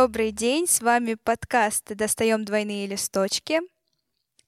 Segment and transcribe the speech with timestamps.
[0.00, 3.58] Добрый день, с вами подкаст «Достаем двойные листочки».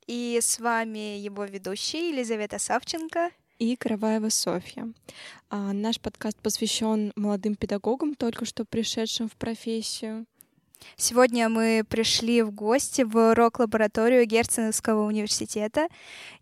[0.07, 4.93] И с вами его ведущие Елизавета Савченко и Караваева Софья.
[5.49, 10.25] А, наш подкаст посвящен молодым педагогам, только что пришедшим в профессию.
[10.95, 15.89] Сегодня мы пришли в гости в рок-лабораторию Герценовского университета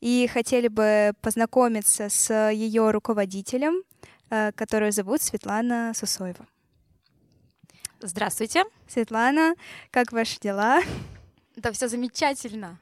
[0.00, 3.84] и хотели бы познакомиться с ее руководителем,
[4.28, 6.46] э, которую зовут Светлана Сусоева.
[8.00, 8.62] Здравствуйте.
[8.86, 9.54] Светлана,
[9.90, 10.82] как ваши дела?
[11.56, 12.78] Да все замечательно.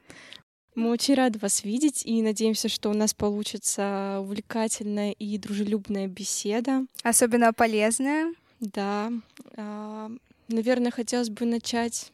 [0.75, 6.85] Мы очень рады вас видеть и надеемся, что у нас получится увлекательная и дружелюбная беседа.
[7.03, 8.35] Особенно полезная.
[8.61, 9.11] Да.
[9.57, 10.11] А,
[10.49, 12.13] наверное, хотелось бы начать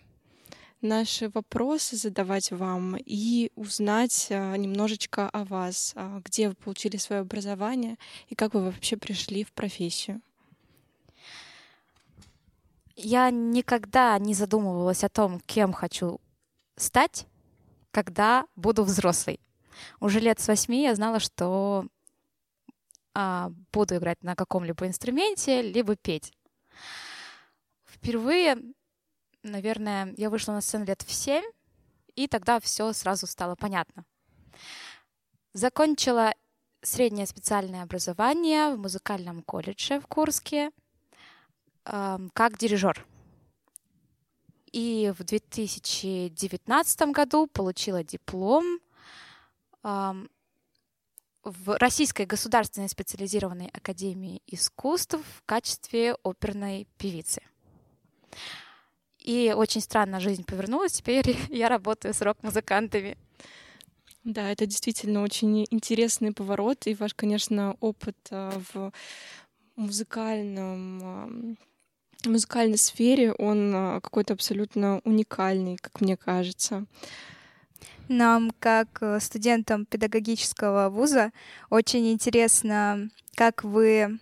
[0.81, 7.23] наши вопросы задавать вам и узнать а, немножечко о вас, а, где вы получили свое
[7.23, 7.97] образование
[8.29, 10.21] и как вы вообще пришли в профессию.
[12.97, 16.21] Я никогда не задумывалась о том, кем хочу
[16.77, 17.27] стать,
[17.91, 19.41] когда буду взрослой.
[20.01, 21.87] Уже лет с восьми я знала, что
[23.15, 26.33] а, буду играть на каком-либо инструменте, либо петь.
[27.85, 28.59] Впервые,
[29.43, 31.45] наверное, я вышла на сцену лет в семь,
[32.15, 34.05] и тогда все сразу стало понятно.
[35.55, 36.35] Закончила
[36.83, 40.71] среднее специальное образование в музыкальном колледже в Курске—
[41.85, 43.05] как дирижер.
[44.73, 48.81] И в 2019 году получила диплом
[49.83, 57.43] в Российской государственной специализированной академии искусств в качестве оперной певицы.
[59.19, 60.93] И очень странно жизнь повернулась.
[60.93, 63.17] Теперь я работаю с рок-музыкантами.
[64.25, 66.87] Да, это действительно очень интересный поворот.
[66.87, 68.93] И ваш, конечно, опыт а, в
[69.75, 71.57] музыкальном
[72.27, 76.87] в музыкальной сфере он а, какой-то абсолютно уникальный, как мне кажется.
[78.09, 81.33] Нам, как э, студентам педагогического вуза,
[81.71, 84.19] очень интересно, как вы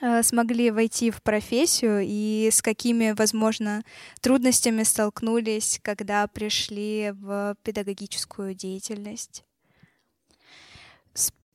[0.00, 3.82] э, смогли войти в профессию и с какими, возможно,
[4.20, 9.44] трудностями столкнулись, когда пришли в педагогическую деятельность.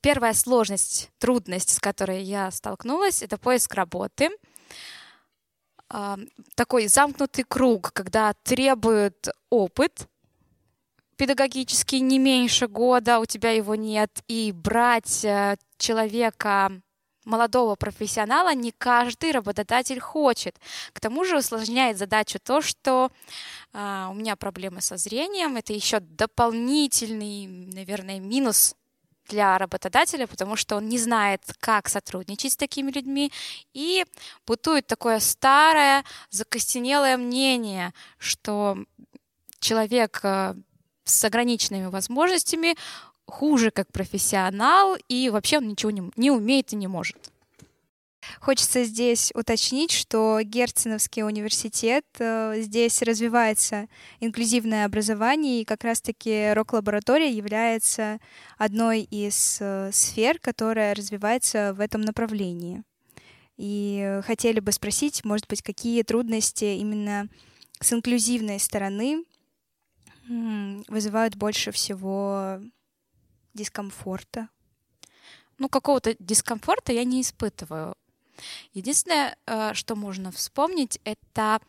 [0.02, 4.30] Первая сложность, трудность, с которой я столкнулась, это поиск работы—
[6.56, 10.08] такой замкнутый круг, когда требует опыт
[11.16, 16.82] педагогический не меньше года, у тебя его нет, и брать э, человека
[17.26, 20.60] молодого профессионала не каждый работодатель хочет.
[20.92, 23.12] К тому же усложняет задачу то, что
[23.74, 28.76] э, у меня проблемы со зрением, это еще дополнительный, наверное, минус
[29.30, 33.32] для работодателя, потому что он не знает, как сотрудничать с такими людьми,
[33.74, 34.06] и
[34.46, 38.78] бытует такое старое, закостенелое мнение, что
[39.60, 40.56] человек э,
[41.06, 42.76] с ограниченными возможностями
[43.26, 47.18] хуже как профессионал, и вообще он ничего не, не умеет и не может.
[48.40, 53.88] Хочется здесь уточнить, что Герценовский университет, э, здесь развивается
[54.20, 58.20] инклюзивное образование, и как раз-таки рок-лаборатория является
[58.58, 62.84] одной из э, сфер, которая развивается в этом направлении.
[63.58, 67.30] И хотели бы спросить, может быть, какие трудности именно
[67.80, 69.24] с инклюзивной стороны
[70.88, 72.60] вызывают больше всего
[73.54, 74.50] дискомфорта?
[75.60, 77.96] Ну, какого-то дискомфорта я не испытываю.
[78.74, 81.60] Единственное, э, что можно вспомнить, это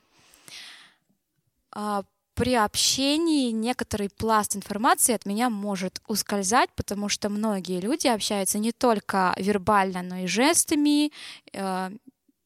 [1.73, 2.05] а,
[2.35, 8.73] при общении некоторый пласт информации от меня может ускользать, потому что многие люди общаются не
[8.73, 11.13] только вербально, но и жестами,
[11.53, 11.91] э,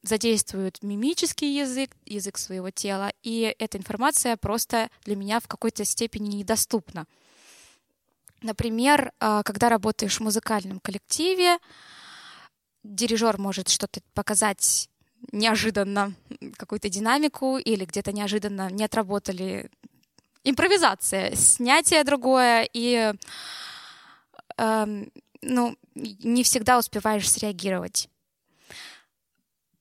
[0.02, 6.36] задействуют мимический язык, язык своего тела, и эта информация просто для меня в какой-то степени
[6.36, 7.06] недоступна.
[8.42, 11.58] Например, э, когда работаешь в музыкальном коллективе,
[12.82, 14.88] дирижер может что-то показать
[15.32, 16.14] неожиданно,
[16.56, 19.70] какую-то динамику, или где-то неожиданно не отработали
[20.44, 23.12] импровизация, снятие другое, и
[24.56, 25.04] э,
[25.42, 28.08] ну, не всегда успеваешь среагировать.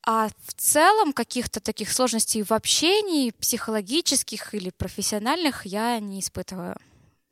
[0.09, 6.77] А в целом каких-то таких сложностей в общении, психологических или профессиональных, я не испытываю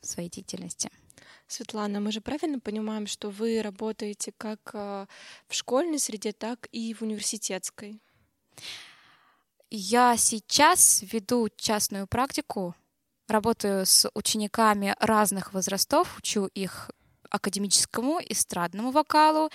[0.01, 0.89] в своей деятельности.
[1.47, 5.07] Светлана, мы же правильно понимаем, что вы работаете как а,
[5.47, 8.01] в школьной среде, так и в университетской?
[9.69, 12.75] Я сейчас веду частную практику,
[13.27, 16.89] работаю с учениками разных возрастов, учу их
[17.29, 19.49] академическому, эстрадному вокалу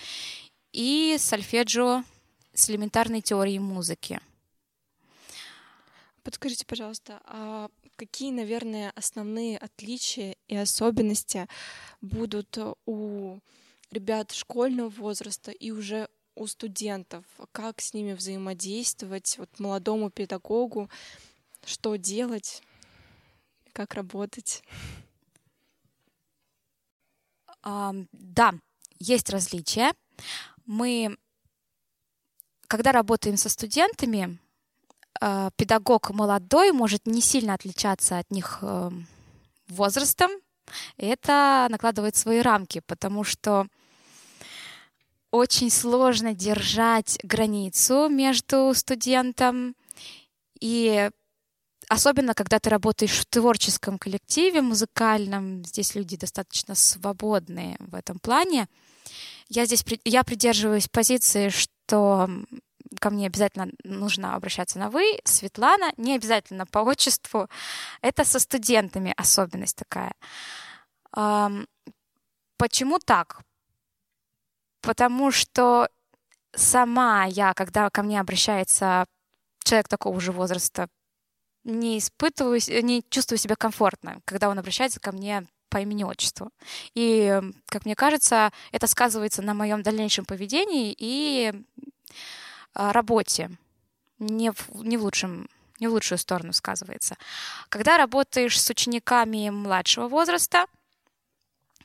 [0.71, 2.03] и сольфеджио
[2.53, 4.21] с элементарной теорией музыки.
[6.23, 11.47] Подскажите, пожалуйста, а какие, наверное, основные отличия и особенности
[12.01, 13.39] будут у
[13.91, 17.25] ребят школьного возраста и уже у студентов?
[17.51, 20.89] Как с ними взаимодействовать, вот молодому педагогу,
[21.65, 22.63] что делать,
[23.73, 24.63] как работать?
[27.63, 28.53] Да,
[28.99, 29.93] есть различия.
[30.65, 31.17] Мы,
[32.67, 34.39] когда работаем со студентами,
[35.55, 38.93] педагог молодой может не сильно отличаться от них uh,
[39.67, 40.31] возрастом.
[40.97, 43.67] Это накладывает свои рамки, потому что
[45.31, 49.75] очень сложно держать границу между студентом
[50.59, 51.09] и
[51.87, 58.67] особенно когда ты работаешь в творческом коллективе музыкальном, здесь люди достаточно свободные в этом плане.
[59.49, 62.29] Я здесь я придерживаюсь позиции, что
[62.99, 67.47] ко мне обязательно нужно обращаться на вы, Светлана, не обязательно по отчеству.
[68.01, 70.13] Это со студентами особенность такая.
[72.57, 73.41] Почему так?
[74.81, 75.87] потому что
[76.53, 79.05] сама я, когда ко мне обращается
[79.63, 80.87] человек такого же возраста,
[81.63, 86.49] не испытываю, не чувствую себя комфортно, когда он обращается ко мне по имени-отчеству.
[86.95, 91.53] И, как мне кажется, это сказывается на моем дальнейшем поведении и
[92.73, 93.51] работе.
[94.19, 95.47] Не в, не в лучшем
[95.79, 97.17] не в лучшую сторону сказывается.
[97.69, 100.67] Когда работаешь с учениками младшего возраста,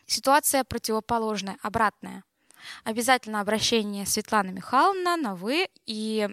[0.06, 2.22] ситуация противоположная, обратная
[2.84, 6.28] обязательно обращение Светлана Михайловна на «вы», и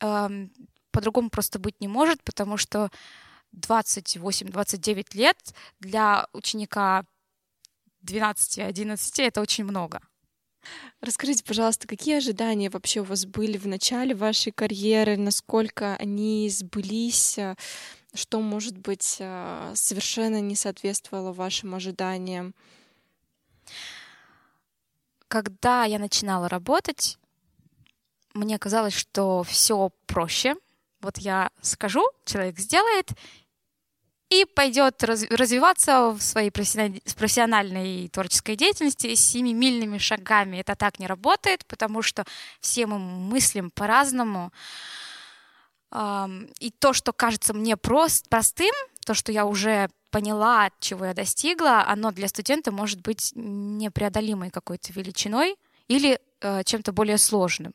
[0.00, 0.28] э,
[0.90, 2.90] по-другому просто быть не может, потому что
[3.54, 5.36] 28-29 лет
[5.80, 7.04] для ученика
[8.04, 10.00] 12-11 это очень много.
[11.00, 17.38] Расскажите, пожалуйста, какие ожидания вообще у вас были в начале вашей карьеры, насколько они сбылись,
[18.14, 22.54] что, может быть, э, совершенно не соответствовало вашим ожиданиям?
[25.34, 27.18] когда я начинала работать,
[28.34, 30.54] мне казалось, что все проще.
[31.00, 33.10] Вот я скажу, человек сделает
[34.40, 40.58] и пойдет развиваться в своей профессиональной творческой деятельности семимильными шагами.
[40.58, 42.24] Это так не работает, потому что
[42.60, 44.52] все мы мыслим по-разному.
[46.60, 48.74] И то, что кажется мне прост, простым,
[49.06, 54.92] то, что я уже поняла, чего я достигла, оно для студента может быть непреодолимой какой-то
[54.92, 55.56] величиной
[55.88, 57.74] или э, чем-то более сложным.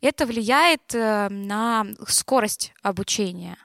[0.00, 3.56] Это влияет э, на скорость обучения.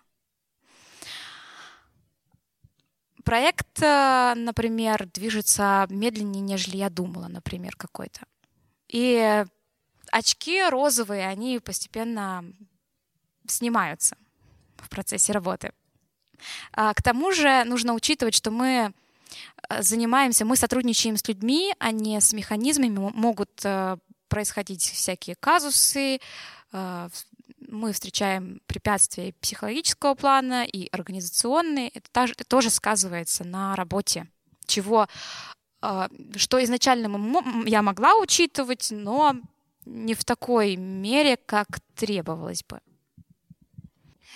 [3.24, 8.22] Проект, э, например, движется медленнее, нежели я думала, например, какой-то.
[8.90, 9.46] И
[10.12, 12.44] очки розовые, они постепенно
[13.48, 14.18] снимаются
[14.78, 15.72] в процессе работы.
[16.74, 18.94] А, к тому же нужно учитывать, что мы
[19.70, 22.98] э, занимаемся, мы сотрудничаем с людьми, а не с механизмами.
[22.98, 23.98] Могут э,
[24.28, 26.20] происходить всякие казусы,
[26.74, 31.90] мы встречаем препятствия психологического плана и организационные.
[31.90, 34.28] Это тоже сказывается на работе,
[34.66, 35.08] чего,
[35.80, 39.36] что изначально я могла учитывать, но
[39.86, 42.80] не в такой мере, как требовалось бы.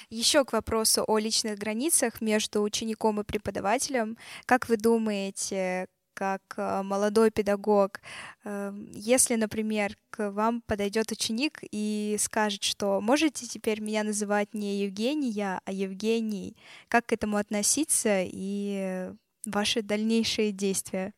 [0.09, 4.17] Еще к вопросу о личных границах между учеником и преподавателем.
[4.45, 8.01] Как вы думаете, как э, молодой педагог,
[8.43, 14.79] эм, если, например, к вам подойдет ученик и скажет, что можете теперь меня называть не
[14.79, 16.57] Евгения, а Евгений,
[16.87, 19.11] как к этому относиться и
[19.45, 21.13] ваши дальнейшие действия?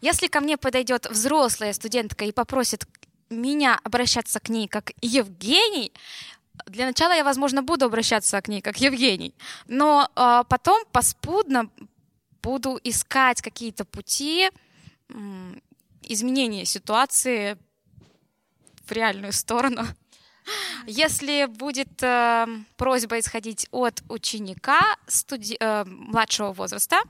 [0.00, 2.88] Если ко мне подойдет взрослая студентка и попросит
[3.30, 5.92] меня обращаться к ней как Евгений,
[6.66, 9.32] для начала я, возможно, буду обращаться к ней как Евгений,
[9.68, 11.70] но э, потом поспудно
[12.46, 14.50] буду искать какие-то пути
[16.02, 17.58] изменения ситуации
[18.86, 19.82] в реальную сторону.
[20.86, 27.00] Если будет э, просьба исходить от ученика студи- э, младшего возраста,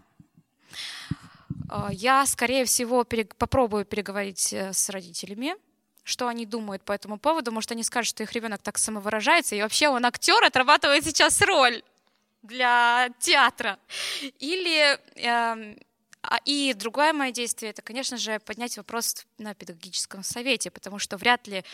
[1.71, 5.55] э, я, скорее всего, перег- попробую переговорить э, с родителями,
[6.03, 7.53] что они думают по этому поводу.
[7.53, 11.83] Может, они скажут, что их ребенок так самовыражается, и вообще он актер, отрабатывает сейчас роль
[12.47, 13.79] для театра.
[14.39, 15.77] Или э,
[16.45, 21.47] и другое мое действие это, конечно же, поднять вопрос на педагогическом совете, потому что вряд
[21.47, 21.65] ли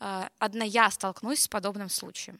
[0.00, 2.38] э, одна я столкнусь с подобным случаем.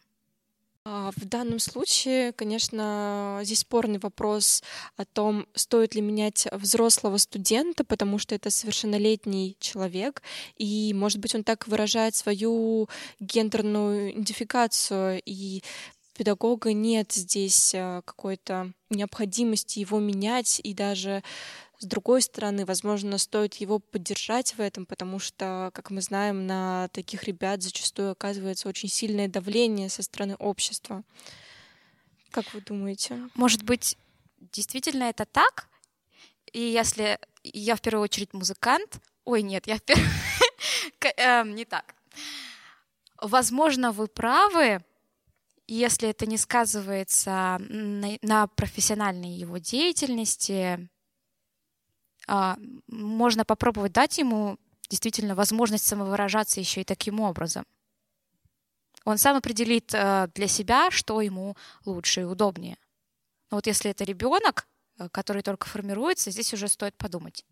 [0.90, 4.62] А, в данном случае, конечно, здесь спорный вопрос
[4.96, 10.22] о том, стоит ли менять взрослого студента, потому что это совершеннолетний человек,
[10.56, 12.88] и, может быть, он так выражает свою
[13.20, 15.62] гендерную идентификацию, и
[16.18, 21.22] педагога нет здесь э, какой-то необходимости его менять и даже
[21.78, 26.88] с другой стороны, возможно, стоит его поддержать в этом, потому что, как мы знаем, на
[26.88, 31.04] таких ребят зачастую оказывается очень сильное давление со стороны общества.
[32.32, 33.28] Как вы думаете?
[33.36, 33.96] Может быть,
[34.52, 35.68] действительно это так?
[36.52, 40.08] И если я в первую очередь музыкант, ой, нет, я в первую...
[41.16, 41.94] Эм, не так.
[43.20, 44.84] Возможно, вы правы,
[45.74, 50.88] если это не сказывается на профессиональной его деятельности,
[52.26, 52.56] а,
[52.86, 54.58] можно попробовать дать ему
[54.88, 57.64] действительно возможность самовыражаться еще и таким образом.
[59.04, 62.76] Он сам определит э, для себя, что ему лучше и удобнее.
[63.50, 64.66] Но вот если это ребенок,
[64.98, 67.44] э, который только формируется, здесь уже стоит подумать.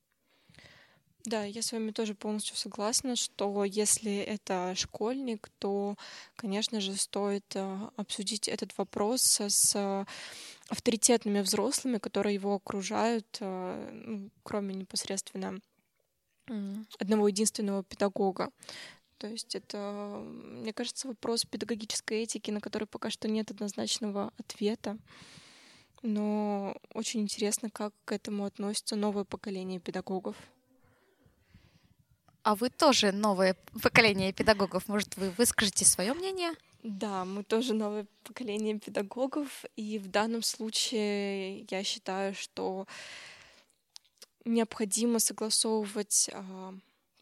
[1.27, 5.97] Да, я с вами тоже полностью согласна, что если это школьник, то,
[6.37, 10.07] конечно же, стоит э, обсудить этот вопрос с
[10.69, 15.61] авторитетными взрослыми, которые его окружают, э, ну, кроме непосредственно
[17.01, 18.51] одного единственного педагога.
[19.19, 24.97] То есть это, мне кажется, вопрос педагогической этики, на который пока что нет однозначного ответа.
[26.03, 30.37] Но очень интересно, как к этому относится новое поколение педагогов.
[32.47, 34.87] А вы тоже новое поколение педагогов.
[34.87, 36.53] Может, вы выскажете свое мнение?
[36.85, 42.87] Да, мы тоже новое поколение педагогов, и в данном случае я считаю, что
[44.45, 46.75] необходимо согласовывать а,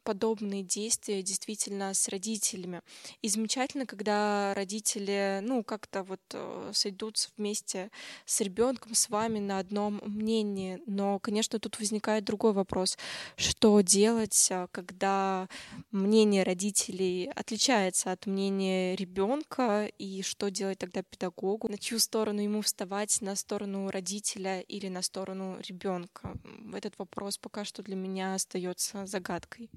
[0.05, 2.83] подобные действия действительно с родителями.
[3.23, 7.91] И замечательно, когда родители, ну, как-то вот э, сойдутся вместе
[8.27, 10.81] с ребенком, с вами на одном мнении.
[10.87, 12.99] Но, конечно, тут возникает другой вопрос.
[13.37, 15.49] Что делать, а, когда
[15.91, 21.69] мнение родителей отличается от мнения ребенка, и что делать тогда педагогу?
[21.69, 26.35] На чью сторону ему вставать, на сторону родителя или на сторону ребенка?
[26.75, 29.71] Этот вопрос пока что для меня остается загадкой.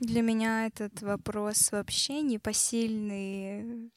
[0.00, 3.90] Для меня этот вопрос вообще непосильный.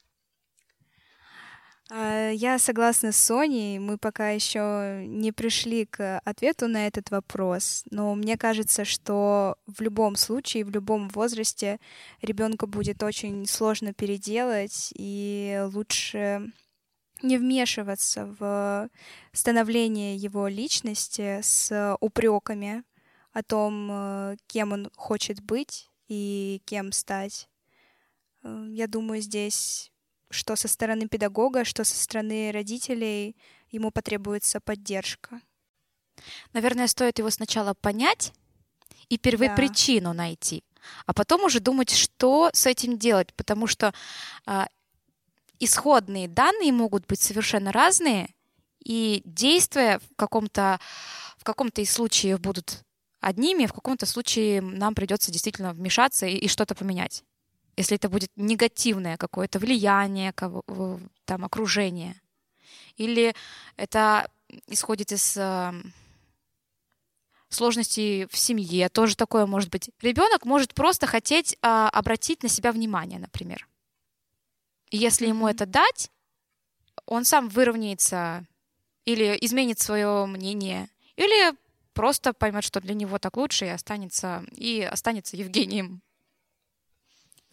[1.91, 7.83] А, я согласна с Соней, мы пока еще не пришли к ответу на этот вопрос,
[7.91, 11.79] но мне кажется, что в любом случае, в любом возрасте
[12.23, 16.51] ребенка будет очень сложно переделать, и лучше
[17.21, 18.89] не вмешиваться в
[19.33, 22.83] становление его личности с упреками
[23.33, 27.47] о том, э, кем он хочет быть и кем стать.
[28.43, 29.91] Э, я думаю, здесь
[30.29, 33.35] что со стороны педагога, что со стороны родителей
[33.69, 35.41] ему потребуется поддержка.
[36.53, 38.33] Наверное, стоит его сначала понять
[39.09, 40.13] и первопричину да.
[40.13, 40.63] найти,
[41.05, 43.93] а потом уже думать, что с этим делать, потому что
[44.47, 44.65] э,
[45.59, 48.33] исходные данные могут быть совершенно разные,
[48.83, 50.79] и действия в каком-то
[51.37, 52.83] в каком-то из случаев будут
[53.21, 57.23] одними, в каком-то случае нам придется действительно вмешаться и, и что-то поменять.
[57.77, 60.33] Если это будет негативное какое-то влияние,
[61.25, 62.19] там, окружение.
[62.97, 63.33] Или
[63.77, 64.29] это
[64.67, 65.71] исходит из э,
[67.47, 69.89] сложностей в семье, тоже такое может быть.
[70.01, 73.67] Ребенок может просто хотеть э, обратить на себя внимание, например.
[74.89, 76.11] И если ему это дать,
[77.05, 78.45] он сам выровняется
[79.05, 81.55] или изменит свое мнение, или
[81.93, 86.01] просто поймет, что для него так лучше и останется, и останется Евгением.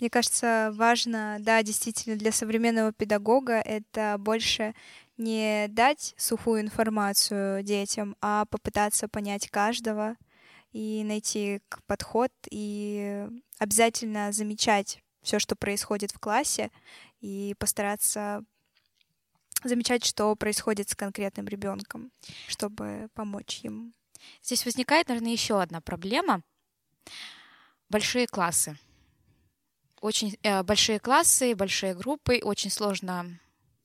[0.00, 4.74] Мне кажется, важно, да, действительно, для современного педагога это больше
[5.16, 10.16] не дать сухую информацию детям, а попытаться понять каждого
[10.70, 13.26] и найти подход и
[13.58, 16.70] обязательно замечать все, что происходит в классе,
[17.20, 18.44] и постараться
[19.64, 22.12] замечать, что происходит с конкретным ребенком,
[22.46, 23.92] чтобы помочь ему.
[24.42, 26.42] Здесь возникает, наверное, еще одна проблема.
[27.88, 28.78] Большие классы.
[30.00, 33.38] Очень э, большие классы, большие группы, очень сложно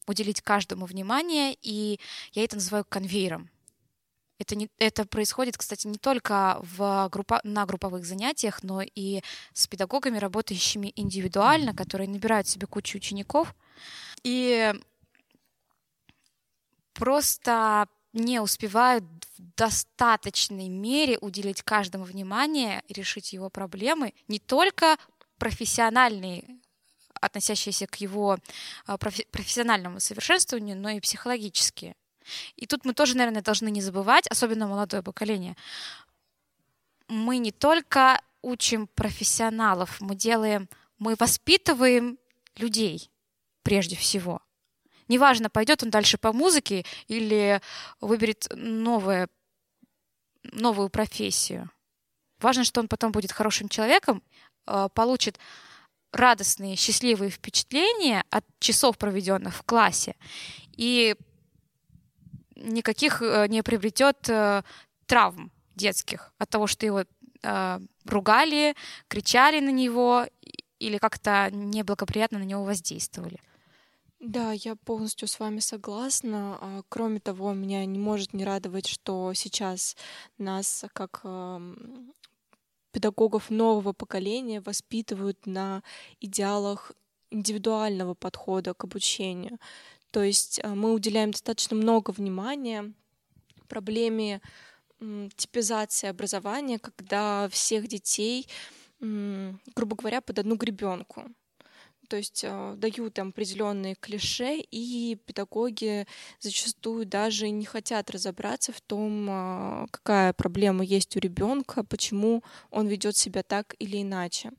[0.08, 2.00] уделить каждому внимание, и
[2.34, 3.50] я это называю конвейером.
[4.40, 9.22] Это, не, это происходит, кстати, не только в группа, на групповых занятиях, но и
[9.54, 13.56] с педагогами, работающими индивидуально, которые набирают себе кучу учеников.
[14.24, 14.74] И
[16.94, 19.04] просто не успевают
[19.38, 24.98] в достаточной мере уделить каждому внимание и решить его проблемы, не только
[25.38, 26.46] профессиональные,
[27.20, 28.38] относящиеся к его
[28.86, 31.96] а, профессиональному совершенствованию, но и психологические.
[32.56, 35.56] И тут мы тоже, наверное, должны не забывать, особенно молодое поколение,
[37.08, 42.18] мы не только учим профессионалов, мы делаем, мы воспитываем
[42.56, 43.12] людей
[43.62, 44.42] прежде всего.
[45.08, 47.62] Неважно, пойдет он дальше по музыке или
[48.00, 49.28] выберет новое,
[50.44, 51.70] новую профессию.
[52.40, 54.22] Важно, что он потом будет хорошим человеком,
[54.68, 55.40] э, получит
[56.12, 60.16] радостные, счастливые впечатления от часов, проведенных в классе,
[60.76, 61.16] и
[62.56, 64.64] никаких э, не приобретет э,
[65.06, 67.04] травм детских от того, что его
[68.06, 68.74] ругали,
[69.10, 70.26] кричали на него
[70.80, 73.42] или как-то неблагоприятно на него воздействовали.
[74.26, 76.58] Да, я полностью с вами согласна.
[76.62, 79.98] А, кроме того, меня не может не радовать, что сейчас
[80.38, 81.26] нас, как
[82.94, 85.84] педагогов нового поколения, воспитывают на
[86.22, 86.94] идеалах
[87.32, 89.60] индивидуального подхода к обучению.
[90.12, 92.94] То есть а, мы уделяем достаточно много внимания
[93.68, 94.42] проблеме
[95.36, 98.48] типизации образования, когда всех детей,
[99.02, 101.26] грубо говоря, под одну гребенку
[102.10, 106.06] то есть э, дают там определенные клише, и педагоги
[106.40, 112.88] зачастую даже не хотят разобраться в том, э, какая проблема есть у ребенка, почему он
[112.88, 114.52] ведет себя так или иначе.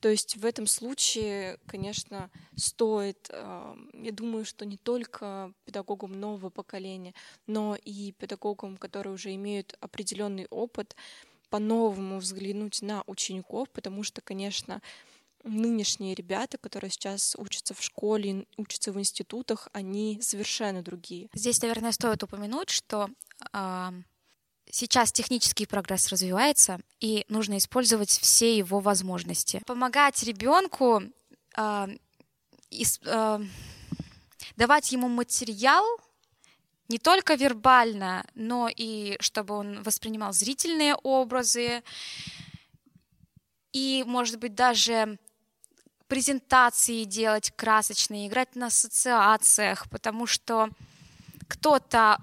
[0.00, 6.50] То есть в этом случае, конечно, стоит, э, я думаю, что не только педагогам нового
[6.50, 7.14] поколения,
[7.46, 10.94] но и педагогам, которые уже имеют определенный опыт,
[11.54, 14.82] по-новому взглянуть на учеников, потому что, конечно,
[15.44, 21.28] нынешние ребята, которые сейчас учатся в школе, учатся в институтах, они совершенно другие.
[21.34, 23.08] Здесь, наверное, стоит упомянуть, что
[23.52, 23.90] э,
[24.70, 29.62] сейчас технический прогресс развивается, и нужно использовать все его возможности.
[29.66, 31.02] Помогать ребенку,
[31.56, 31.86] э,
[32.70, 33.40] э,
[34.56, 35.84] давать ему материал
[36.88, 41.82] не только вербально, но и чтобы он воспринимал зрительные образы,
[43.72, 45.18] и, может быть, даже
[46.08, 50.68] презентации делать красочные, играть на ассоциациях, потому что
[51.48, 52.18] кто-то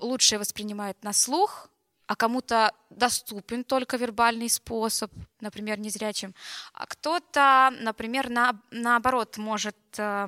[0.00, 1.68] лучше воспринимает на слух,
[2.06, 6.34] а кому-то доступен только вербальный способ, например, незрячим,
[6.72, 10.26] а кто-то, например, на, наоборот, может э,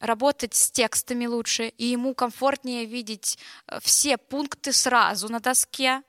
[0.00, 6.02] работать с текстами лучше, и ему комфортнее видеть э, все пункты сразу на доске,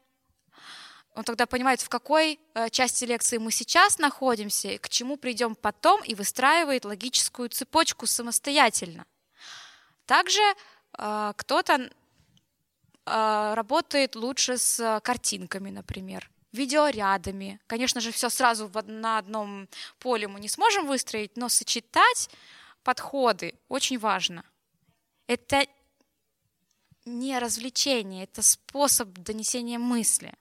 [1.15, 6.03] он тогда понимает, в какой э, части лекции мы сейчас находимся, к чему придем потом,
[6.03, 9.05] и выстраивает логическую цепочку самостоятельно.
[10.05, 10.41] Также
[10.97, 11.89] э, кто-то
[13.05, 17.59] э, работает лучше с картинками, например, видеорядами.
[17.67, 19.67] Конечно же, все сразу на одном
[19.99, 22.29] поле мы не сможем выстроить, но сочетать
[22.83, 24.43] подходы очень важно.
[25.27, 25.67] Это
[27.05, 30.33] не развлечение, это способ донесения мысли.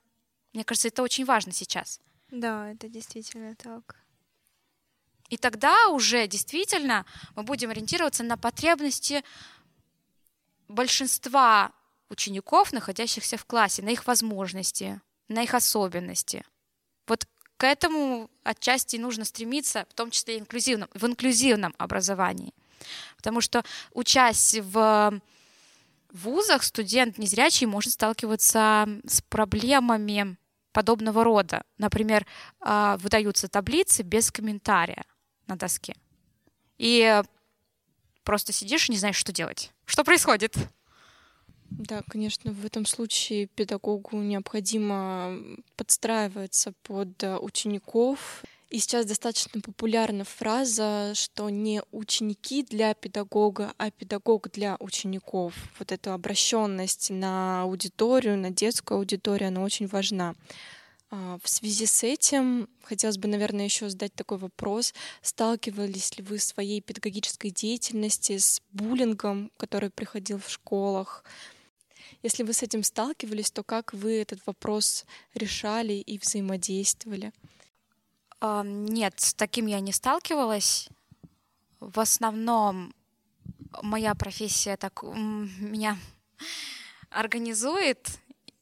[0.53, 1.99] Мне кажется, это очень важно сейчас.
[2.29, 3.95] Да, это действительно так.
[5.29, 9.23] И тогда уже действительно мы будем ориентироваться на потребности
[10.67, 11.71] большинства
[12.09, 16.45] учеников, находящихся в классе, на их возможности, на их особенности.
[17.07, 17.25] Вот
[17.57, 22.53] к этому отчасти нужно стремиться, в том числе инклюзивном, в инклюзивном образовании.
[23.17, 23.63] Потому что,
[23.93, 25.19] учась в
[26.11, 30.37] вузах, студент незрячий может сталкиваться с проблемами
[30.73, 31.63] подобного рода.
[31.77, 32.25] Например,
[32.59, 35.05] а, выдаются таблицы без комментария
[35.47, 35.95] на доске.
[36.77, 37.21] И
[38.23, 39.71] просто сидишь и не знаешь, что делать.
[39.85, 40.55] Что происходит?
[41.69, 45.39] Да, конечно, в этом случае педагогу необходимо
[45.75, 48.43] подстраиваться под учеников.
[48.73, 55.53] И сейчас достаточно популярна фраза, что не ученики для педагога, а педагог для учеников.
[55.77, 60.33] Вот эта обращенность на аудиторию, на детскую аудиторию, она очень важна.
[61.11, 64.95] А, в связи с этим хотелось бы, наверное, еще задать такой вопрос.
[65.21, 71.23] Сталкивались ли вы в своей педагогической деятельности с буллингом, который приходил в школах?
[72.23, 75.05] Если вы с этим сталкивались, то как вы этот вопрос
[75.35, 77.33] решали и взаимодействовали?
[78.43, 80.89] Нет, с таким я не сталкивалась.
[81.79, 82.93] В основном
[83.81, 85.97] моя профессия так меня
[87.09, 88.19] организует,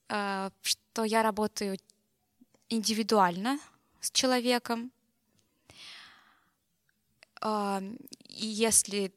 [0.08, 1.78] а, что я работаю
[2.70, 3.60] индивидуально
[4.00, 4.92] с человеком.
[7.44, 9.12] И если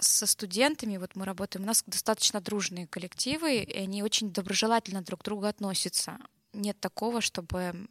[0.00, 5.20] со студентами, вот мы работаем, у нас достаточно дружные коллективы, и они очень доброжелательно друг
[5.20, 6.18] к другу относятся.
[6.52, 7.86] Нет такого, чтобы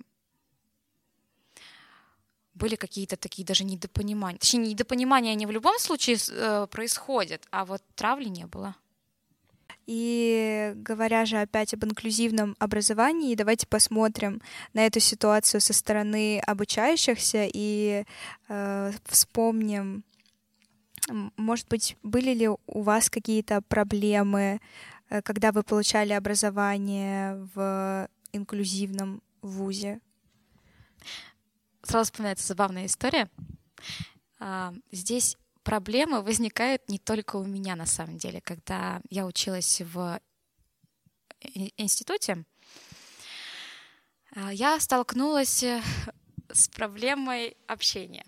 [2.54, 4.40] были какие-то такие даже недопонимания.
[4.40, 8.76] Точнее, недопонимания они в любом случае э, происходят, а вот травли не было.
[9.88, 14.42] И говоря же опять об инклюзивном образовании, давайте посмотрим
[14.74, 18.06] на эту ситуацию со стороны обучающихся и
[18.48, 20.04] э, вспомним
[21.36, 24.62] Может быть, были ли у вас какие-то проблемы,
[25.10, 30.00] э, когда вы получали образование в инклюзивном вузе?
[31.84, 33.30] Сразу вспоминается забавная история.
[34.40, 38.42] А, здесь проблемы возникают не только у меня на самом деле.
[38.42, 40.20] Когда я училась в
[41.78, 42.46] институте,
[44.36, 45.82] а, я столкнулась э,
[46.52, 48.26] с проблемой общения.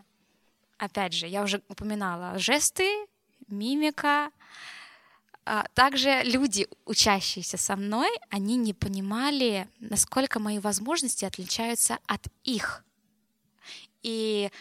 [0.77, 2.89] Опять же, я уже упоминала жесты,
[3.47, 4.31] мимика.
[5.45, 12.83] А, также люди, учащиеся со мной, они не понимали, насколько мои возможности отличаются от их.
[14.03, 14.51] И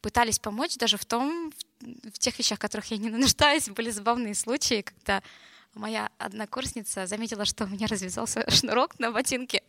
[0.00, 3.68] пытались помочь даже в том, в тех вещах, в которых я не нуждаюсь.
[3.68, 5.22] Были забавные случаи, когда
[5.74, 9.62] моя однокурсница заметила, что у меня развязался шнурок на ботинке.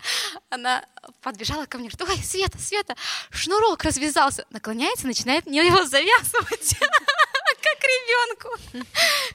[0.50, 0.86] Она
[1.22, 2.96] подбежала ко мне, говорит, ой, Света, Света,
[3.32, 4.46] шнурок развязался.
[4.50, 8.86] Наклоняется, начинает мне его завязывать как ребенку.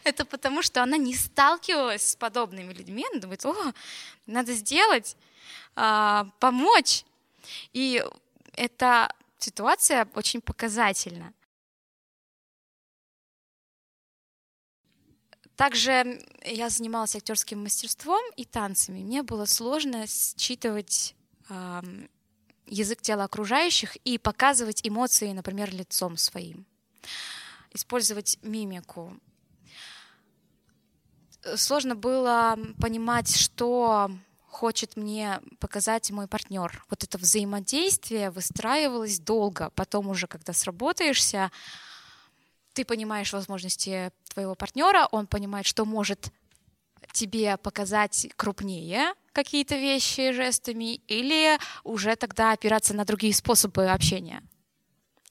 [0.04, 3.04] Это потому, что она не сталкивалась с подобными людьми.
[3.10, 3.72] Она думает, о,
[4.26, 5.16] надо сделать,
[5.76, 7.04] а, помочь.
[7.72, 8.02] И
[8.56, 9.12] эта
[9.44, 11.33] ситуация очень показательна.
[15.57, 19.00] Также я занималась актерским мастерством и танцами.
[19.00, 21.14] Мне было сложно считывать
[21.48, 21.83] э,
[22.66, 26.66] язык тела окружающих и показывать эмоции, например, лицом своим.
[27.72, 29.16] Использовать мимику.
[31.57, 34.11] Сложно было понимать, что
[34.54, 36.84] хочет мне показать мой партнер.
[36.88, 39.70] Вот это взаимодействие выстраивалось долго.
[39.74, 41.50] Потом уже, когда сработаешься,
[42.72, 46.30] ты понимаешь возможности твоего партнера, он понимает, что может
[47.12, 54.42] тебе показать крупнее какие-то вещи жестами, или уже тогда опираться на другие способы общения.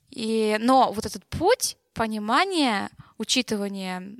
[0.09, 4.17] И, но вот этот путь понимания, учитывания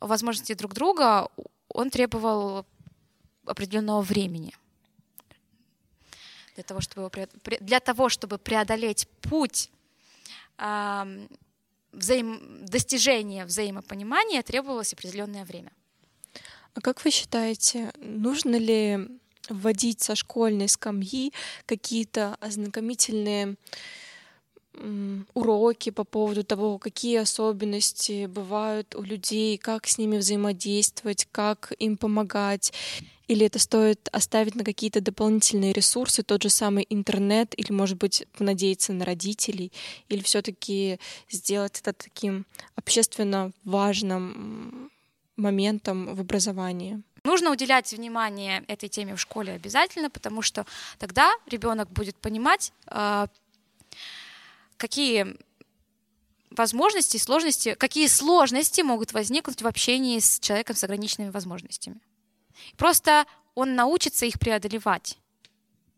[0.00, 1.28] возможностей друг друга,
[1.68, 2.66] он требовал
[3.46, 4.54] определенного времени
[6.54, 7.10] для того, чтобы,
[7.60, 9.70] для того, чтобы преодолеть путь
[11.92, 12.66] взаим...
[12.66, 15.72] достижения взаимопонимания требовалось определенное время.
[16.74, 19.08] А как вы считаете, нужно ли
[19.48, 21.32] вводить со школьной скамьи
[21.66, 23.56] какие-то ознакомительные
[25.34, 31.98] уроки по поводу того, какие особенности бывают у людей, как с ними взаимодействовать, как им
[31.98, 32.72] помогать.
[33.28, 38.26] Или это стоит оставить на какие-то дополнительные ресурсы, тот же самый интернет, или, может быть,
[38.36, 39.72] понадеяться на родителей,
[40.08, 40.98] или все-таки
[41.30, 44.90] сделать это таким общественно важным
[45.36, 47.02] моментом в образовании?
[47.24, 50.66] Нужно уделять внимание этой теме в школе обязательно, потому что
[50.98, 53.28] тогда ребенок будет понимать, а,
[54.76, 55.36] какие
[56.50, 62.00] возможности, сложности, какие сложности могут возникнуть в общении с человеком с ограниченными возможностями.
[62.76, 65.18] Просто он научится их преодолевать.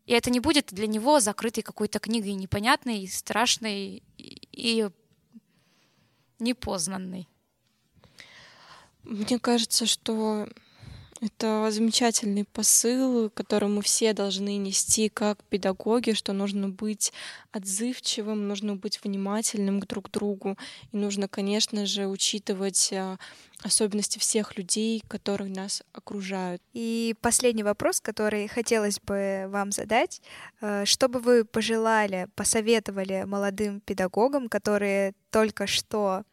[0.05, 4.89] И это не будет для него закрытой какой-то книгой непонятной, страшной и
[6.39, 7.27] непознанной.
[9.03, 10.47] Мне кажется, что
[11.25, 17.11] это замечательный посыл, который мы все должны нести как педагоги, что нужно быть
[17.51, 20.57] отзывчивым, нужно быть внимательным к друг другу,
[20.91, 23.17] и нужно, конечно же, учитывать а,
[23.63, 26.61] особенности всех людей, которые нас окружают.
[26.73, 30.21] И последний вопрос, который хотелось бы вам задать.
[30.61, 36.23] Э, что бы вы пожелали, посоветовали молодым педагогам, которые только что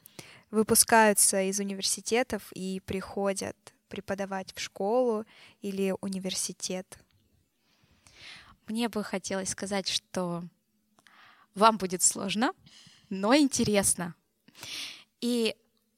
[0.51, 3.57] выпускаются из университетов и приходят
[3.93, 5.27] преподавать в школу
[5.61, 6.99] или университет?
[8.67, 10.45] Мне бы хотелось сказать, что
[11.55, 12.55] вам будет сложно,
[13.11, 14.15] но интересно.
[15.21, 15.55] И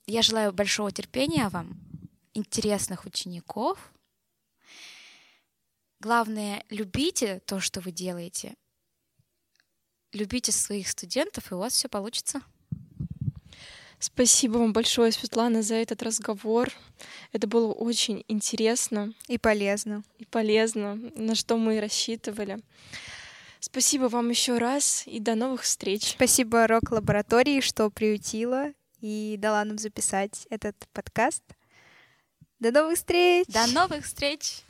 [0.07, 1.79] я желаю большого терпения вам,
[2.33, 3.93] интересных учеников.
[6.01, 8.57] Главное, любите то, что вы делаете.
[10.13, 12.43] Любите своих студентов, и у вас все получится.
[14.05, 16.71] Спасибо вам большое, Светлана, за этот разговор.
[17.33, 19.15] Это было очень интересно.
[19.29, 20.05] И полезно.
[20.19, 22.59] И полезно, на что мы и рассчитывали.
[23.61, 26.11] Спасибо вам еще раз и до новых встреч.
[26.17, 31.43] Спасибо Рок-лаборатории, что приютила и дала нам записать этот подкаст.
[32.61, 33.47] До новых встреч!
[33.47, 34.65] До новых встреч!